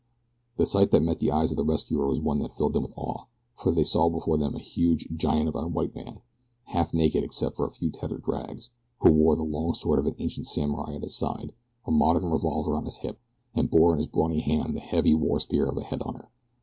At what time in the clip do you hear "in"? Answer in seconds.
13.93-13.99